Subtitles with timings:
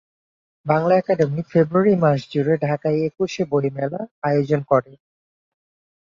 [0.65, 4.91] Bangla academy February মাস জুড়ে ঢাকায় একুশে বইমেলার আয়োজন করে।